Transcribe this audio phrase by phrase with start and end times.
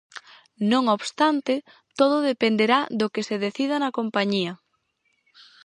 [0.71, 1.53] Non obstante,
[1.99, 4.53] todo dependerá do que se decida na compañía.